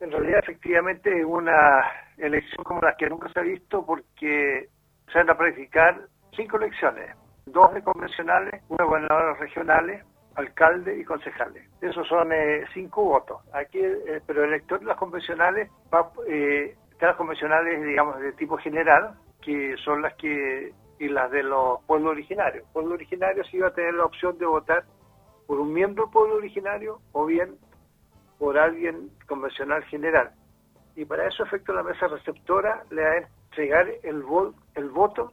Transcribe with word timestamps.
En 0.00 0.12
realidad, 0.12 0.40
efectivamente, 0.40 1.18
es 1.18 1.24
una 1.24 1.84
elección 2.16 2.64
como 2.64 2.80
la 2.80 2.96
que 2.96 3.08
nunca 3.08 3.28
se 3.32 3.40
ha 3.40 3.42
visto 3.42 3.84
porque 3.84 4.68
se 5.12 5.18
van 5.18 5.30
a 5.30 5.36
practicar 5.36 6.00
cinco 6.36 6.56
elecciones, 6.56 7.16
dos 7.46 7.74
de 7.74 7.82
convencionales, 7.82 8.62
una 8.68 8.84
de 8.84 8.88
gobernadores 8.88 9.38
regionales, 9.40 10.04
alcalde 10.36 10.96
y 10.98 11.04
concejales. 11.04 11.68
Esos 11.80 12.06
son 12.06 12.32
eh, 12.32 12.64
cinco 12.72 13.02
votos. 13.02 13.42
Aquí, 13.52 13.80
eh, 13.80 14.20
pero 14.24 14.44
el 14.44 14.50
elector 14.50 14.78
de 14.78 14.86
las 14.86 14.96
convencionales 14.96 15.68
va, 15.92 16.12
eh, 16.28 16.76
las 17.00 17.16
convencionales, 17.16 17.82
digamos, 17.82 18.20
de 18.20 18.32
tipo 18.32 18.56
general, 18.58 19.14
que 19.42 19.76
son 19.84 20.02
las 20.02 20.14
que 20.14 20.72
y 21.00 21.08
las 21.08 21.30
de 21.30 21.42
los 21.42 21.82
pueblos 21.84 22.12
originarios. 22.12 22.66
Pueblos 22.72 22.94
originarios 22.94 23.52
iba 23.54 23.68
a 23.68 23.74
tener 23.74 23.94
la 23.94 24.04
opción 24.04 24.36
de 24.38 24.46
votar 24.46 24.84
por 25.46 25.60
un 25.60 25.72
miembro 25.72 26.04
del 26.04 26.12
pueblo 26.12 26.36
originario 26.36 27.00
o 27.12 27.24
bien 27.24 27.56
por 28.38 28.58
alguien 28.58 29.10
convencional 29.26 29.82
general. 29.84 30.30
Y 30.96 31.04
para 31.04 31.28
eso 31.28 31.44
efecto 31.44 31.72
la 31.72 31.82
mesa 31.82 32.08
receptora 32.08 32.84
le 32.90 33.02
va 33.02 33.10
a 33.10 33.28
entregar 33.50 33.88
el, 34.02 34.22
el 34.74 34.90
voto 34.90 35.32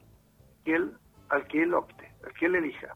que 0.64 0.74
él, 0.74 0.92
al 1.28 1.46
que 1.46 1.62
él 1.62 1.74
opte, 1.74 2.12
al 2.24 2.32
que 2.34 2.46
él 2.46 2.56
elija, 2.56 2.94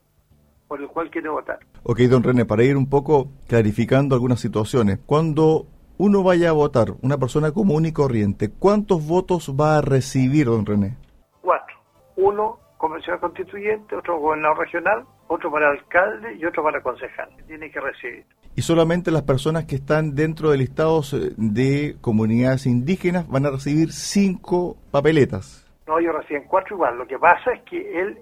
por 0.68 0.80
el 0.80 0.88
cual 0.88 1.10
quiere 1.10 1.28
votar. 1.28 1.58
Ok, 1.82 2.00
don 2.00 2.22
René, 2.22 2.44
para 2.44 2.62
ir 2.62 2.76
un 2.76 2.88
poco 2.88 3.28
clarificando 3.48 4.14
algunas 4.14 4.40
situaciones, 4.40 4.98
cuando 5.04 5.66
uno 5.98 6.22
vaya 6.22 6.50
a 6.50 6.52
votar, 6.52 6.92
una 7.02 7.18
persona 7.18 7.52
común 7.52 7.86
y 7.86 7.92
corriente, 7.92 8.50
¿cuántos 8.50 9.06
votos 9.06 9.54
va 9.58 9.78
a 9.78 9.82
recibir, 9.82 10.46
don 10.46 10.64
René? 10.64 10.96
Cuatro. 11.42 11.76
Uno 12.16 12.58
convencional 12.78 13.20
constituyente, 13.20 13.94
otro 13.94 14.18
gobernador 14.18 14.60
regional, 14.60 15.04
otro 15.28 15.50
para 15.50 15.70
alcalde 15.70 16.34
y 16.36 16.44
otro 16.44 16.62
para 16.62 16.82
concejal. 16.82 17.28
Tiene 17.46 17.70
que 17.70 17.80
recibir. 17.80 18.24
Y 18.60 18.62
solamente 18.62 19.10
las 19.10 19.22
personas 19.22 19.64
que 19.64 19.76
están 19.76 20.14
dentro 20.14 20.50
de 20.50 20.58
listados 20.58 21.14
eh, 21.14 21.32
de 21.38 21.96
comunidades 22.02 22.66
indígenas 22.66 23.26
van 23.26 23.46
a 23.46 23.50
recibir 23.50 23.90
cinco 23.90 24.76
papeletas. 24.90 25.66
No, 25.86 25.98
ellos 25.98 26.14
reciben 26.14 26.44
cuatro 26.46 26.76
igual. 26.76 26.98
Lo 26.98 27.06
que 27.06 27.18
pasa 27.18 27.54
es 27.54 27.62
que 27.62 27.98
él, 27.98 28.18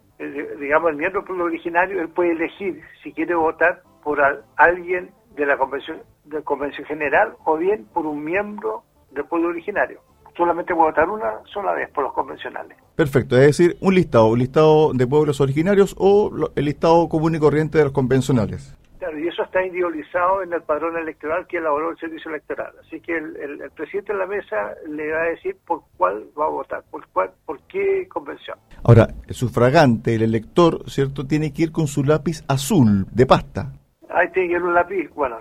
digamos, 0.60 0.90
el 0.90 0.96
miembro 0.96 1.24
pueblo 1.24 1.46
originario, 1.46 2.00
él 2.00 2.08
puede 2.10 2.30
elegir 2.30 2.80
si 3.02 3.12
quiere 3.14 3.34
votar 3.34 3.82
por 4.04 4.20
alguien 4.54 5.10
de 5.34 5.44
la 5.44 5.58
convención, 5.58 6.02
de 6.26 6.40
convención 6.44 6.86
general 6.86 7.34
o 7.44 7.56
bien 7.56 7.86
por 7.92 8.06
un 8.06 8.22
miembro 8.22 8.84
del 9.10 9.24
pueblo 9.24 9.48
originario 9.48 10.00
solamente 10.36 10.72
puede 10.72 10.90
votar 10.90 11.10
una 11.10 11.40
sola 11.52 11.72
vez 11.72 11.90
por 11.90 12.04
los 12.04 12.12
convencionales. 12.12 12.78
Perfecto, 12.94 13.36
es 13.36 13.48
decir, 13.48 13.76
un 13.80 13.92
listado, 13.96 14.28
un 14.28 14.38
listado 14.38 14.92
de 14.92 15.04
pueblos 15.04 15.40
originarios 15.40 15.96
o 15.98 16.30
el 16.54 16.64
listado 16.64 17.08
común 17.08 17.34
y 17.34 17.40
corriente 17.40 17.78
de 17.78 17.84
los 17.84 17.92
convencionales. 17.92 18.78
Claro, 18.98 19.18
y 19.18 19.28
eso 19.28 19.44
está 19.44 19.64
individualizado 19.64 20.42
en 20.42 20.52
el 20.52 20.62
padrón 20.62 20.96
electoral 20.96 21.46
que 21.46 21.58
elaboró 21.58 21.90
el 21.90 21.98
servicio 21.98 22.30
electoral. 22.30 22.72
Así 22.84 23.00
que 23.00 23.16
el, 23.16 23.70
presidente 23.76 24.12
de 24.12 24.18
la 24.18 24.26
mesa 24.26 24.74
le 24.88 25.12
va 25.12 25.22
a 25.22 25.26
decir 25.26 25.56
por 25.64 25.82
cuál 25.96 26.24
va 26.38 26.46
a 26.46 26.48
votar, 26.48 26.82
por 26.90 27.06
cuál, 27.08 27.30
por 27.46 27.60
qué 27.68 28.08
convención. 28.08 28.58
Ahora, 28.82 29.06
el 29.28 29.34
sufragante, 29.34 30.16
el 30.16 30.22
elector, 30.22 30.82
¿cierto?, 30.90 31.26
tiene 31.26 31.52
que 31.52 31.62
ir 31.62 31.72
con 31.72 31.86
su 31.86 32.02
lápiz 32.02 32.42
azul 32.48 33.06
de 33.12 33.24
pasta. 33.24 33.72
Ahí 34.10 34.30
tiene 34.32 34.48
que 34.48 34.54
ir 34.54 34.62
un 34.62 34.74
lápiz, 34.74 35.08
bueno, 35.14 35.38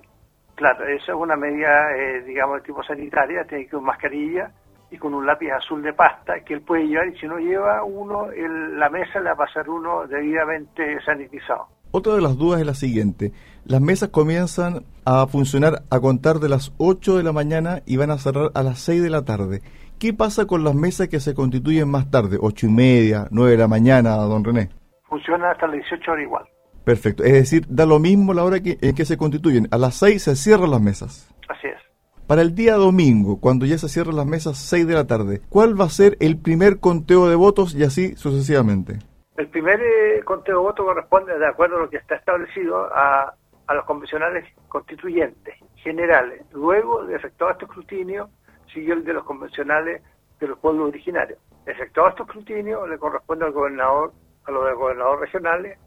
claro, 0.54 0.86
esa 0.88 1.12
es 1.14 1.18
una 1.18 1.36
medida, 1.36 1.96
eh, 1.96 2.22
digamos, 2.24 2.58
de 2.58 2.68
tipo 2.68 2.84
sanitaria, 2.84 3.44
tiene 3.46 3.64
que 3.64 3.70
ir 3.70 3.72
con 3.72 3.84
mascarilla, 3.86 4.52
y 4.90 4.98
con 4.98 5.14
un 5.14 5.26
lápiz 5.26 5.52
azul 5.52 5.82
de 5.82 5.94
pasta 5.94 6.40
que 6.42 6.54
él 6.54 6.62
puede 6.62 6.88
llevar 6.88 7.08
y 7.08 7.18
si 7.18 7.28
no 7.28 7.38
lleva 7.40 7.84
uno, 7.84 8.30
la 8.32 8.90
mesa 8.90 9.20
le 9.20 9.26
va 9.26 9.32
a 9.32 9.36
pasar 9.36 9.70
uno 9.70 10.08
debidamente 10.08 11.00
sanitizado. 11.02 11.68
Otra 11.92 12.14
de 12.16 12.22
las 12.22 12.38
dudas 12.38 12.60
es 12.60 12.66
la 12.66 12.74
siguiente. 12.74 13.32
Las 13.66 13.82
mesas 13.82 14.10
comienzan 14.10 14.84
a 15.06 15.28
funcionar 15.28 15.84
a 15.90 16.00
contar 16.00 16.40
de 16.40 16.50
las 16.50 16.74
8 16.78 17.18
de 17.18 17.24
la 17.24 17.32
mañana 17.32 17.82
y 17.86 17.98
van 17.98 18.12
a 18.12 18.18
cerrar 18.18 18.52
a 18.54 18.64
las 18.64 18.80
6 18.80 19.02
de 19.02 19.10
la 19.10 19.26
tarde. 19.26 19.62
¿Qué 20.00 20.14
pasa 20.14 20.46
con 20.46 20.64
las 20.64 20.76
mesas 20.76 21.08
que 21.08 21.20
se 21.20 21.34
constituyen 21.34 21.90
más 21.90 22.12
tarde, 22.12 22.38
8 22.40 22.68
y 22.68 22.70
media, 22.70 23.28
9 23.32 23.52
de 23.52 23.58
la 23.58 23.68
mañana, 23.68 24.16
don 24.16 24.44
René? 24.44 24.70
Funcionan 25.10 25.52
hasta 25.52 25.68
las 25.68 25.78
18 25.78 26.12
horas 26.12 26.24
igual. 26.24 26.46
Perfecto. 26.84 27.24
Es 27.24 27.34
decir, 27.34 27.66
da 27.68 27.86
lo 27.86 28.00
mismo 28.00 28.34
la 28.34 28.44
hora 28.44 28.62
que, 28.62 28.78
en 28.82 28.96
que 28.96 29.06
se 29.06 29.18
constituyen. 29.18 29.68
A 29.72 29.78
las 29.78 29.96
6 29.96 30.22
se 30.22 30.36
cierran 30.36 30.72
las 30.72 30.82
mesas. 30.82 31.34
Así 31.50 31.68
es. 31.68 31.82
Para 32.28 32.42
el 32.42 32.56
día 32.56 32.76
domingo, 32.76 33.40
cuando 33.40 33.66
ya 33.66 33.78
se 33.78 33.90
cierran 33.90 34.18
las 34.18 34.26
mesas 34.26 34.58
6 34.58 34.86
de 34.86 34.94
la 34.94 35.08
tarde, 35.08 35.42
¿cuál 35.50 35.80
va 35.80 35.86
a 35.86 35.90
ser 35.90 36.18
el 36.20 36.38
primer 36.38 36.80
conteo 36.80 37.28
de 37.28 37.36
votos 37.36 37.74
y 37.74 37.84
así 37.84 38.16
sucesivamente? 38.16 39.00
El 39.38 39.50
primer 39.50 39.80
eh, 39.80 40.24
conteo 40.24 40.58
de 40.58 40.64
votos 40.64 40.84
corresponde, 40.84 41.38
de 41.38 41.48
acuerdo 41.48 41.78
a 41.78 41.82
lo 41.82 41.90
que 41.92 41.98
está 41.98 42.16
establecido, 42.16 42.90
a, 42.92 43.36
los 43.72 43.86
convencionales 43.86 44.46
constituyentes 44.68 45.54
generales. 45.76 46.42
Luego 46.54 47.06
de 47.06 47.16
efectuado 47.16 47.54
este 47.54 47.66
escrutinio, 47.66 48.30
sigue 48.74 48.94
el 48.94 49.04
de 49.04 49.14
los 49.14 49.24
convencionales 49.26 50.02
de 50.40 50.48
los 50.48 50.58
pueblos 50.58 50.88
originarios. 50.88 51.38
Efectuado 51.68 52.10
este 52.10 52.24
escrutinio, 52.24 52.88
le 52.88 52.98
corresponde 52.98 53.46
al 53.46 53.52
gobernador, 53.52 54.14
a 54.46 54.52
los 54.52 54.76
gobernadores 54.76 55.32
regionales. 55.32 55.78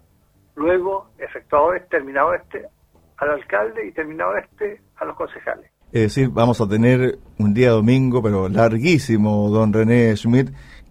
Luego, 0.55 1.11
efectuado 1.19 1.75
este, 1.75 1.89
terminado 1.89 2.35
este, 2.35 2.69
al 3.17 3.31
alcalde 3.31 3.85
y 3.85 3.93
terminado 3.93 4.37
este, 4.37 4.81
a 4.97 5.05
los 5.07 5.17
concejales. 5.17 5.73
Es 5.93 6.03
decir, 6.03 6.29
vamos 6.31 6.61
a 6.61 6.69
tener 6.69 7.19
un 7.39 7.53
día 7.53 7.71
domingo, 7.71 8.23
pero 8.23 8.49
larguísimo, 8.49 9.49
don 9.49 9.73
René 9.73 10.15
Schmidt. 10.17 10.51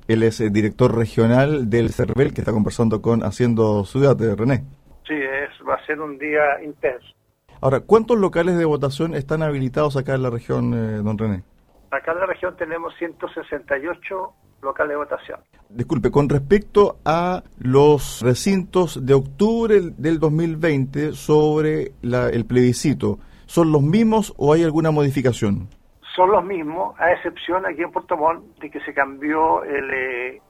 Él 0.09 0.23
es 0.23 0.41
el 0.41 0.51
director 0.51 0.97
regional 0.97 1.69
del 1.69 1.91
CERVEL 1.91 2.33
que 2.33 2.41
está 2.41 2.51
conversando 2.51 2.99
con 2.99 3.21
Haciendo 3.21 3.85
Ciudad 3.85 4.15
de 4.17 4.35
René. 4.35 4.63
Sí, 5.07 5.13
es, 5.13 5.51
va 5.67 5.75
a 5.75 5.85
ser 5.85 6.01
un 6.01 6.17
día 6.17 6.63
intenso. 6.63 7.13
Ahora, 7.61 7.81
¿cuántos 7.81 8.17
locales 8.17 8.57
de 8.57 8.65
votación 8.65 9.13
están 9.13 9.43
habilitados 9.43 9.97
acá 9.97 10.15
en 10.15 10.23
la 10.23 10.31
región, 10.31 10.73
eh, 10.73 11.03
don 11.03 11.15
René? 11.15 11.43
Acá 11.91 12.13
en 12.13 12.21
la 12.21 12.25
región 12.25 12.57
tenemos 12.57 12.91
168 12.97 14.33
locales 14.63 14.89
de 14.89 14.95
votación. 14.95 15.39
Disculpe, 15.69 16.09
con 16.09 16.27
respecto 16.27 16.97
a 17.05 17.43
los 17.59 18.23
recintos 18.23 19.05
de 19.05 19.13
octubre 19.13 19.79
del 19.95 20.17
2020 20.17 21.13
sobre 21.13 21.91
el 22.01 22.45
plebiscito, 22.47 23.19
¿son 23.45 23.71
los 23.71 23.83
mismos 23.83 24.33
o 24.37 24.53
hay 24.53 24.63
alguna 24.63 24.89
modificación? 24.89 25.69
Son 26.15 26.31
los 26.31 26.43
mismos, 26.43 26.99
a 26.99 27.11
excepción 27.11 27.65
aquí 27.65 27.81
en 27.81 27.91
Puerto 27.91 28.17
Montt 28.17 28.59
de 28.59 28.69
que 28.69 28.79
se 28.81 28.93
cambió 28.93 29.63
el, 29.63 29.91
eh, 29.93 30.41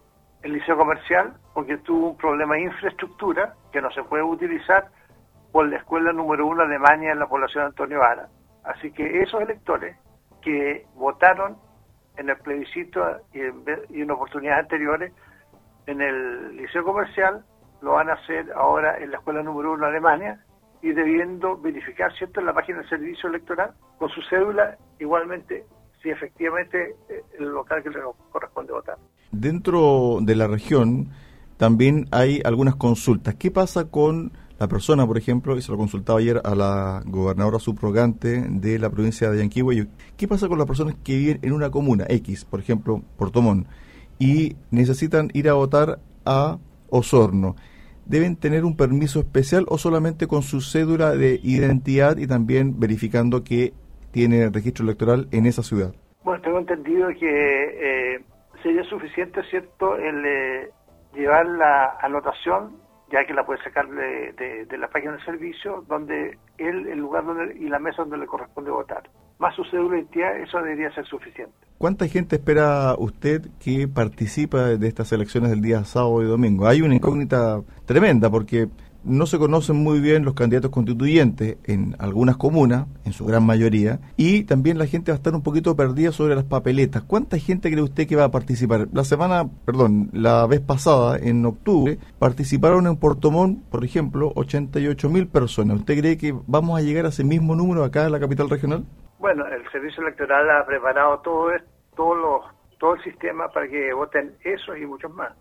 el 0.44 0.54
liceo 0.54 0.78
comercial 0.78 1.34
porque 1.54 1.78
tuvo 1.78 2.12
un 2.12 2.18
problema 2.18 2.56
de 2.56 2.64
infraestructura 2.64 3.56
que 3.72 3.82
no 3.82 3.92
se 3.92 4.04
puede 4.04 4.24
utilizar 4.24 4.88
por 5.52 5.68
la 5.68 5.78
escuela 5.78 6.14
número 6.14 6.48
uno 6.48 6.68
de 6.68 6.80
Maña 6.80 7.12
en 7.12 7.20
la 7.20 7.28
población 7.28 7.66
Antonio 7.66 8.00
Vara. 8.00 8.28
Así 8.64 8.92
que 8.92 9.22
esos 9.22 9.42
electores 9.42 9.98
que 10.42 10.86
votaron 10.96 11.58
en 12.18 12.30
el 12.30 12.38
plebiscito 12.38 13.04
y 13.34 13.42
en, 13.42 13.64
y 13.90 14.02
en 14.02 14.12
oportunidades 14.12 14.64
anteriores 14.64 15.14
en 15.88 16.02
el 16.02 16.56
liceo 16.56 16.84
comercial 16.84 17.44
lo 17.82 17.94
van 17.94 18.10
a 18.10 18.14
hacer 18.14 18.52
ahora 18.56 18.98
en 18.98 19.12
la 19.12 19.18
escuela 19.18 19.42
número 19.42 19.74
uno 19.74 19.86
Alemania 19.86 20.40
y 20.82 20.92
debiendo 20.92 21.58
verificar, 21.58 22.12
¿cierto?, 22.18 22.40
en 22.40 22.46
la 22.46 22.54
página 22.54 22.80
del 22.80 22.90
servicio 22.90 23.30
electoral 23.30 23.74
con 23.98 24.10
su 24.10 24.22
cédula, 24.30 24.78
igualmente, 25.00 25.66
si 26.02 26.10
efectivamente 26.10 26.96
eh, 27.10 27.22
el 27.38 27.50
local 27.50 27.84
que 27.84 27.90
le 27.90 28.00
corresponde 28.32 28.72
votar. 28.72 28.98
Dentro 29.32 30.20
de 30.22 30.36
la 30.36 30.48
región 30.48 31.10
también 31.58 32.08
hay 32.12 32.42
algunas 32.46 32.76
consultas. 32.76 33.36
¿Qué 33.36 33.52
pasa 33.52 33.92
con 33.92 34.32
la 34.60 34.68
persona, 34.68 35.08
por 35.08 35.18
ejemplo, 35.18 35.58
y 35.58 35.62
se 35.62 35.72
lo 35.72 35.78
consultaba 35.78 36.20
ayer 36.20 36.42
a 36.44 36.54
la 36.54 37.02
gobernadora 37.06 37.60
subrogante 37.60 38.46
de 38.50 38.78
la 38.78 38.90
provincia 38.90 39.32
de 39.32 39.40
Yanquihue, 39.40 39.88
¿qué 40.18 40.28
pasa 40.28 40.50
con 40.50 40.58
las 40.58 40.68
personas 40.68 40.96
que 41.02 41.18
viven 41.18 41.40
en 41.42 41.54
una 41.54 41.72
comuna 41.72 42.06
X, 42.10 42.44
por 42.44 42.60
ejemplo, 42.60 43.02
Portomón, 43.18 43.68
y 44.20 44.58
necesitan 44.70 45.30
ir 45.34 45.48
a 45.48 45.54
votar 45.54 46.00
a 46.26 46.58
Osorno? 46.90 47.56
Deben 48.10 48.36
tener 48.36 48.66
un 48.66 48.76
permiso 48.76 49.20
especial 49.20 49.66
o 49.70 49.78
solamente 49.78 50.28
con 50.28 50.42
su 50.42 50.62
cédula 50.62 51.12
de 51.12 51.40
identidad 51.44 52.18
y 52.18 52.28
también 52.28 52.80
verificando 52.80 53.44
que 53.44 53.72
tiene 54.12 54.50
registro 54.50 54.84
electoral 54.84 55.28
en 55.32 55.46
esa 55.46 55.62
ciudad? 55.62 55.94
Bueno, 56.24 56.42
tengo 56.42 56.60
entendido 56.60 57.08
que 57.10 58.16
eh, 58.16 58.20
sería 58.64 58.84
suficiente, 58.84 59.42
¿cierto?, 59.50 59.96
el 59.96 60.26
eh, 60.26 60.70
llevar 61.14 61.46
la 61.46 61.98
anotación, 62.02 62.78
ya 63.12 63.26
que 63.26 63.34
la 63.34 63.46
puede 63.46 63.64
sacar 63.64 63.88
de, 63.88 64.66
de, 64.68 64.78
la 64.78 64.88
página 64.88 65.14
del 65.14 65.26
servicio, 65.26 65.84
donde 65.88 66.38
él, 66.58 66.88
el 66.88 67.00
lugar 67.00 67.26
donde, 67.26 67.56
y 67.58 67.70
la 67.70 67.80
mesa 67.80 68.02
donde 68.02 68.18
le 68.18 68.26
corresponde 68.26 68.72
votar. 68.72 69.04
Más 69.38 69.56
su 69.56 69.64
cédula 69.66 69.92
de 69.92 69.98
identidad, 70.00 70.38
eso 70.38 70.58
debería 70.62 70.92
ser 70.94 71.06
suficiente. 71.06 71.69
¿Cuánta 71.80 72.10
gente 72.10 72.36
espera 72.36 72.94
usted 72.98 73.48
que 73.58 73.88
participa 73.88 74.64
de 74.64 74.86
estas 74.86 75.14
elecciones 75.14 75.50
del 75.50 75.62
día 75.62 75.86
sábado 75.86 76.22
y 76.22 76.26
domingo? 76.26 76.68
Hay 76.68 76.82
una 76.82 76.94
incógnita 76.94 77.62
tremenda 77.86 78.30
porque 78.30 78.68
no 79.06 79.26
se 79.26 79.40
conocen 79.40 79.78
muy 79.78 80.02
bien 80.02 80.26
los 80.26 80.34
candidatos 80.34 80.72
constituyentes 80.72 81.56
en 81.64 81.96
algunas 81.98 82.36
comunas, 82.36 82.88
en 83.06 83.14
su 83.14 83.26
gran 83.26 83.46
mayoría, 83.46 84.02
y 84.18 84.44
también 84.44 84.78
la 84.78 84.88
gente 84.88 85.14
va 85.14 85.16
a 85.16 85.20
estar 85.20 85.34
un 85.34 85.42
poquito 85.42 85.78
perdida 85.78 86.12
sobre 86.12 86.36
las 86.36 86.44
papeletas. 86.44 87.04
¿Cuánta 87.04 87.38
gente 87.38 87.72
cree 87.72 87.82
usted 87.82 88.08
que 88.08 88.18
va 88.18 88.26
a 88.26 88.32
participar? 88.32 88.90
La 88.92 89.06
semana, 89.06 89.48
perdón, 89.64 90.10
la 90.12 90.46
vez 90.48 90.60
pasada, 90.60 91.18
en 91.18 91.46
octubre, 91.46 91.98
participaron 92.20 92.88
en 92.88 92.98
Portomón, 92.98 93.64
por 93.72 93.86
ejemplo, 93.86 94.34
88 94.36 95.10
mil 95.10 95.28
personas. 95.28 95.78
¿Usted 95.78 95.98
cree 95.98 96.18
que 96.18 96.36
vamos 96.46 96.78
a 96.78 96.84
llegar 96.84 97.06
a 97.06 97.10
ese 97.10 97.24
mismo 97.24 97.56
número 97.56 97.86
acá 97.86 98.06
en 98.06 98.12
la 98.12 98.20
capital 98.20 98.50
regional? 98.50 98.84
Bueno, 99.20 99.46
el 99.48 99.70
servicio 99.70 100.02
electoral 100.02 100.50
ha 100.50 100.66
preparado 100.66 101.20
todo, 101.20 101.52
todo, 102.00 102.16
lo, 102.16 102.42
todo 102.78 102.96
el 102.96 103.04
sistema 103.04 103.50
para 103.50 103.68
que 103.68 103.92
voten 103.94 104.34
esos 104.46 104.78
y 104.78 104.86
muchos 104.86 105.14
más. 105.14 105.34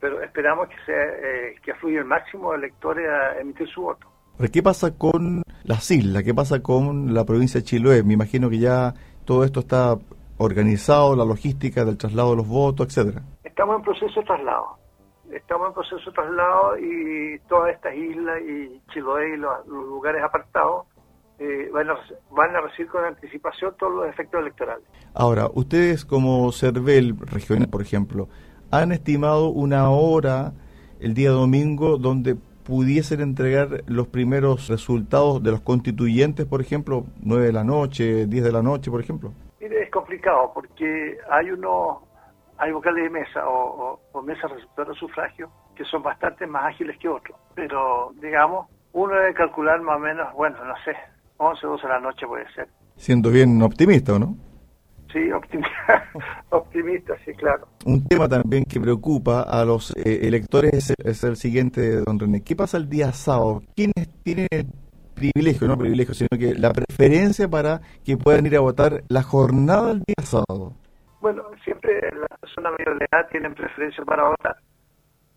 Pero 0.00 0.20
esperamos 0.20 0.68
que, 0.68 0.76
sea, 0.84 1.02
eh, 1.02 1.54
que 1.64 1.72
fluya 1.76 2.00
el 2.00 2.04
máximo 2.04 2.52
de 2.52 2.58
electores 2.58 3.08
a 3.08 3.40
emitir 3.40 3.66
su 3.68 3.80
voto. 3.80 4.06
¿Qué 4.52 4.62
pasa 4.62 4.98
con 4.98 5.42
las 5.62 5.90
islas? 5.90 6.22
¿Qué 6.22 6.34
pasa 6.34 6.62
con 6.62 7.14
la 7.14 7.24
provincia 7.24 7.60
de 7.60 7.64
Chiloé? 7.64 8.02
Me 8.02 8.12
imagino 8.12 8.50
que 8.50 8.58
ya 8.58 8.92
todo 9.24 9.44
esto 9.44 9.60
está 9.60 9.96
organizado, 10.36 11.16
la 11.16 11.24
logística 11.24 11.86
del 11.86 11.96
traslado 11.96 12.32
de 12.32 12.36
los 12.36 12.48
votos, 12.48 12.88
etcétera. 12.88 13.22
Estamos 13.42 13.76
en 13.76 13.82
proceso 13.82 14.20
de 14.20 14.26
traslado. 14.26 14.76
Estamos 15.32 15.68
en 15.68 15.72
proceso 15.72 16.10
de 16.10 16.12
traslado 16.12 16.78
y 16.78 17.38
todas 17.48 17.74
estas 17.74 17.94
islas 17.94 18.42
y 18.42 18.78
Chiloé 18.92 19.30
y 19.30 19.36
los, 19.38 19.66
lugares 19.66 20.22
apartados 20.22 20.84
van, 21.74 21.90
a, 21.90 21.94
van 22.30 22.54
a 22.54 22.60
recibir 22.60 22.88
con 22.88 23.04
anticipación 23.04 23.74
todos 23.76 23.92
los 23.92 24.08
efectos 24.08 24.40
electorales. 24.40 24.84
Ahora, 25.12 25.48
ustedes 25.52 26.04
como 26.04 26.50
CERVEL 26.52 27.18
regional, 27.18 27.68
por 27.68 27.82
ejemplo, 27.82 28.28
han 28.70 28.92
estimado 28.92 29.48
una 29.48 29.90
hora 29.90 30.52
el 31.00 31.14
día 31.14 31.30
domingo 31.30 31.98
donde 31.98 32.36
pudiesen 32.64 33.20
entregar 33.20 33.82
los 33.86 34.06
primeros 34.06 34.68
resultados 34.68 35.42
de 35.42 35.50
los 35.50 35.60
constituyentes, 35.60 36.46
por 36.46 36.60
ejemplo, 36.60 37.04
9 37.22 37.46
de 37.46 37.52
la 37.52 37.64
noche, 37.64 38.26
10 38.26 38.44
de 38.44 38.52
la 38.52 38.62
noche, 38.62 38.90
por 38.90 39.00
ejemplo? 39.00 39.32
es 39.60 39.90
complicado 39.90 40.52
porque 40.54 41.18
hay 41.28 41.50
unos, 41.50 41.98
hay 42.58 42.70
vocales 42.70 43.04
de 43.04 43.10
mesa 43.10 43.48
o, 43.48 44.00
o, 44.12 44.22
mesas 44.22 44.50
receptoras 44.50 44.94
de 44.94 45.00
sufragio 45.00 45.50
que 45.74 45.84
son 45.84 46.02
bastante 46.02 46.46
más 46.46 46.66
ágiles 46.66 46.96
que 46.98 47.08
otros, 47.08 47.36
pero 47.54 48.12
digamos, 48.20 48.68
uno 48.92 49.14
debe 49.14 49.34
calcular 49.34 49.80
más 49.80 49.96
o 49.96 49.98
menos, 49.98 50.32
bueno, 50.34 50.64
no 50.64 50.74
sé, 50.84 50.94
11, 51.38 51.66
12 51.66 51.82
de 51.82 51.88
la 51.92 52.00
noche 52.00 52.26
puede 52.26 52.50
ser. 52.54 52.68
Siendo 52.96 53.30
bien 53.30 53.60
optimista, 53.62 54.14
¿o 54.14 54.18
no? 54.18 54.36
Sí, 55.12 55.30
optimista, 55.30 56.10
optimista, 56.50 57.14
sí, 57.24 57.32
claro. 57.34 57.68
Un 57.84 58.04
tema 58.06 58.28
también 58.28 58.64
que 58.64 58.80
preocupa 58.80 59.42
a 59.42 59.64
los 59.64 59.96
eh, 59.96 60.26
electores 60.26 60.92
es, 60.98 61.24
el 61.24 61.36
siguiente, 61.36 62.00
don 62.04 62.18
René. 62.18 62.42
¿Qué 62.42 62.56
pasa 62.56 62.78
el 62.78 62.88
día 62.88 63.12
sábado? 63.12 63.62
¿Quiénes 63.76 64.08
tienen 64.24 64.48
el 64.50 64.66
privilegio, 65.14 65.68
no 65.68 65.78
privilegio, 65.78 66.14
sino 66.14 66.28
que 66.36 66.54
la 66.54 66.72
preferencia 66.72 67.48
para 67.48 67.80
que 68.04 68.16
puedan 68.16 68.46
ir 68.46 68.56
a 68.56 68.60
votar 68.60 69.04
la 69.08 69.22
jornada 69.22 69.88
del 69.88 70.02
día 70.04 70.24
sábado? 70.24 70.72
Bueno, 71.20 71.44
siempre 71.62 71.92
las 72.12 72.38
personas 72.40 72.72
mayor 72.78 72.98
de 72.98 73.06
edad 73.10 73.28
tienen 73.30 73.54
preferencia 73.54 74.04
para 74.04 74.28
votar, 74.28 74.56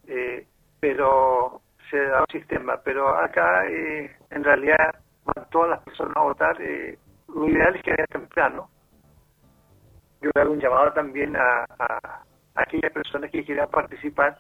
eh, 0.08 0.48
pero 0.80 1.62
se 1.92 1.98
da 1.98 2.22
un 2.22 2.32
sistema. 2.32 2.82
Pero 2.84 3.16
acá, 3.16 3.68
eh, 3.68 4.12
en 4.32 4.44
realidad, 4.44 4.96
van 5.36 5.50
todas 5.50 5.70
las 5.70 5.80
personas 5.82 6.18
a 6.18 6.22
votar. 6.22 6.58
lo 6.60 7.48
ideal 7.48 7.76
es 7.76 7.84
que 7.84 7.92
haya 7.92 8.06
temprano 8.08 8.70
yo 10.22 10.32
hago 10.36 10.52
un 10.52 10.60
llamado 10.60 10.92
también 10.94 11.36
a, 11.36 11.66
aquellas 12.56 12.92
personas 12.92 13.30
que 13.32 13.44
quieran 13.44 13.70
participar 13.70 14.38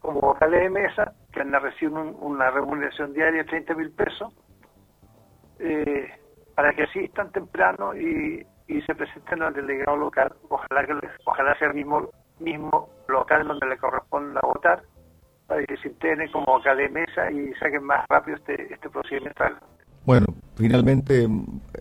como 0.00 0.20
vocales 0.20 0.60
de 0.60 0.70
mesa, 0.70 1.12
que 1.32 1.40
van 1.40 1.54
a 1.54 1.58
recibir 1.58 1.92
una 1.92 2.50
remuneración 2.50 3.12
diaria 3.12 3.42
de 3.42 3.48
30 3.48 3.74
mil 3.74 3.90
pesos, 3.90 4.32
eh, 5.58 6.08
para 6.54 6.72
que 6.74 6.84
asistan 6.84 7.32
temprano 7.32 7.94
y, 7.94 8.46
se 8.84 8.94
presenten 8.94 9.42
al 9.42 9.54
delegado 9.54 9.96
local. 9.96 10.32
Ojalá 10.48 10.84
que 10.86 10.94
ojalá 11.24 11.56
sea 11.58 11.68
el 11.68 11.74
mismo, 11.74 12.08
mismo 12.40 12.88
local 13.08 13.46
donde 13.46 13.66
le 13.66 13.78
corresponda 13.78 14.40
votar, 14.42 14.82
para 15.46 15.64
que 15.64 15.76
se 15.78 15.88
integren 15.88 16.30
como 16.30 16.46
vocales 16.46 16.92
de 16.92 17.00
mesa 17.00 17.30
y 17.30 17.52
saquen 17.54 17.84
más 17.84 18.04
rápido 18.08 18.36
este, 18.36 18.72
este 18.72 18.90
procedimiento. 18.90 19.44
Bueno, 20.06 20.26
finalmente, 20.54 21.28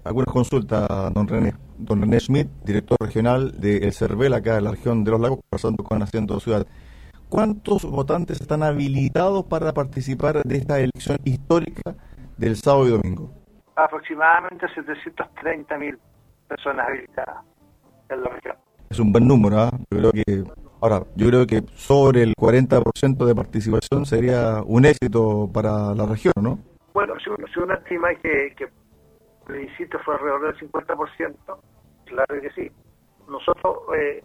algunas 0.04 0.34
consultas, 0.34 0.88
don 1.14 1.28
René. 1.28 1.54
Don 1.78 2.02
René 2.02 2.20
Schmidt, 2.20 2.48
director 2.64 2.98
regional 3.00 3.62
de 3.62 3.78
El 3.78 3.94
Cervel, 3.94 4.34
acá 4.34 4.58
en 4.58 4.64
la 4.64 4.72
región 4.72 5.04
de 5.04 5.12
los 5.12 5.20
lagos, 5.22 5.42
pasando 5.48 5.84
con 5.84 6.02
Haciendo 6.02 6.40
Ciudad. 6.40 6.66
¿Cuántos 7.30 7.86
votantes 7.86 8.42
están 8.42 8.64
habilitados 8.64 9.46
para 9.46 9.74
participar 9.74 10.42
de 10.42 10.58
esta 10.58 10.80
elección 10.80 11.18
histórica 11.24 11.94
del 12.36 12.56
sábado 12.56 12.88
y 12.88 12.92
domingo? 12.92 13.32
Aproximadamente 13.76 14.66
730 14.74 15.78
mil 15.78 16.00
personas 16.48 16.88
habilitadas 16.88 17.44
en 18.10 18.24
la 18.24 18.30
región. 18.30 18.56
Es 18.90 19.00
un 19.00 19.12
buen 19.12 19.28
número, 19.28 19.60
¿ah? 19.60 19.72
Yo 19.92 20.00
creo 20.00 20.12
que 20.12 20.44
Ahora, 20.82 21.04
yo 21.16 21.28
creo 21.28 21.48
que 21.48 21.64
sobre 21.76 22.24
el 22.24 22.36
40% 22.36 23.26
de 23.26 23.34
participación 23.36 24.06
sería 24.06 24.62
un 24.66 24.86
éxito 24.86 25.50
para 25.52 25.96
la 25.96 26.06
región, 26.06 26.34
¿no? 26.42 26.60
Bueno, 26.96 27.14
si 27.22 27.30
uno, 27.60 27.74
estima 27.74 28.16
que, 28.24 28.56
que 28.56 28.64
el 28.64 28.70
plebiscito 29.46 30.00
fue 30.06 30.16
alrededor 30.16 30.56
del 30.56 30.72
50%, 30.72 31.36
claro 32.06 32.42
que 32.42 32.50
sí. 32.52 32.72
Nosotros 33.28 33.80
eh, 33.98 34.24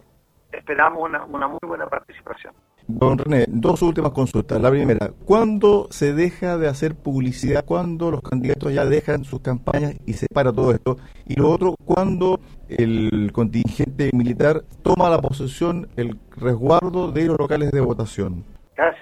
esperamos 0.52 1.02
una, 1.02 1.24
una 1.24 1.48
muy 1.48 1.58
buena 1.66 1.88
participación. 1.88 2.54
Don 2.86 3.18
René, 3.18 3.46
dos 3.48 3.82
últimas 3.82 4.12
consultas. 4.12 4.60
La 4.60 4.70
primera, 4.70 5.10
¿cuándo 5.24 5.88
se 5.90 6.14
deja 6.14 6.58
de 6.58 6.68
hacer 6.68 6.94
publicidad? 6.94 7.64
¿Cuándo 7.64 8.12
los 8.12 8.22
candidatos 8.22 8.72
ya 8.72 8.84
dejan 8.84 9.24
sus 9.24 9.40
campañas 9.40 9.96
y 10.06 10.12
se 10.12 10.28
para 10.32 10.52
todo 10.52 10.70
esto? 10.70 10.96
Y 11.26 11.34
lo 11.34 11.50
otro, 11.50 11.74
¿cuándo 11.84 12.38
el 12.68 13.32
contingente 13.32 14.10
militar 14.12 14.62
toma 14.82 15.10
la 15.10 15.20
posesión, 15.20 15.88
el 15.96 16.16
resguardo 16.36 17.10
de 17.10 17.26
los 17.26 17.36
locales 17.36 17.72
de 17.72 17.80
votación? 17.80 18.44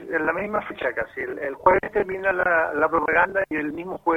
En 0.01 0.27
la 0.27 0.33
misma 0.33 0.63
fecha 0.63 0.93
casi. 0.93 1.21
El, 1.21 1.55
jueves 1.55 1.93
termina 1.93 2.33
la, 2.33 2.73
la 2.75 2.89
propaganda 2.89 3.43
y 3.49 3.57
el 3.57 3.73
mismo 3.73 3.99
jueves 3.99 4.09